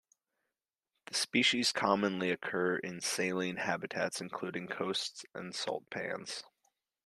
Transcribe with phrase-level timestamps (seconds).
[1.05, 6.43] The species commonly occur in saline habitats, including coasts and salt pans.